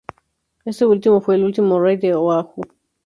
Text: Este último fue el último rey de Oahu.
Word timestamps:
Este 0.65 0.83
último 0.87 1.21
fue 1.21 1.35
el 1.35 1.43
último 1.43 1.79
rey 1.79 1.95
de 1.95 2.15
Oahu. 2.15 2.59